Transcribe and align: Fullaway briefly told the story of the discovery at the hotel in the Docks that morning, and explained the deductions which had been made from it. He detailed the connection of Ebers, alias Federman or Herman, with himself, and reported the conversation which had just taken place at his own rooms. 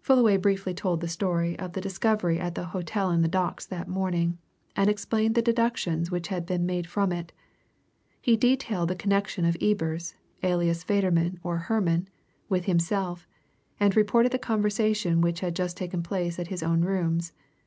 Fullaway 0.00 0.38
briefly 0.38 0.72
told 0.72 1.02
the 1.02 1.08
story 1.08 1.58
of 1.58 1.74
the 1.74 1.80
discovery 1.82 2.40
at 2.40 2.54
the 2.54 2.64
hotel 2.64 3.10
in 3.10 3.20
the 3.20 3.28
Docks 3.28 3.66
that 3.66 3.86
morning, 3.86 4.38
and 4.74 4.88
explained 4.88 5.34
the 5.34 5.42
deductions 5.42 6.10
which 6.10 6.28
had 6.28 6.46
been 6.46 6.64
made 6.64 6.86
from 6.86 7.12
it. 7.12 7.32
He 8.18 8.34
detailed 8.34 8.88
the 8.88 8.96
connection 8.96 9.44
of 9.44 9.58
Ebers, 9.60 10.14
alias 10.42 10.84
Federman 10.84 11.38
or 11.42 11.58
Herman, 11.58 12.08
with 12.48 12.64
himself, 12.64 13.28
and 13.78 13.94
reported 13.94 14.32
the 14.32 14.38
conversation 14.38 15.20
which 15.20 15.40
had 15.40 15.54
just 15.54 15.76
taken 15.76 16.02
place 16.02 16.38
at 16.38 16.46
his 16.48 16.62
own 16.62 16.80
rooms. 16.80 17.32